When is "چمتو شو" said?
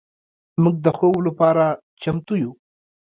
2.01-2.51